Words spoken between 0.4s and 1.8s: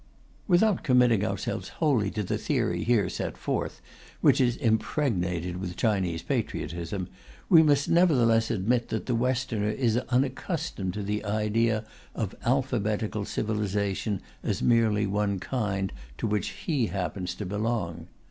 Without committing ourselves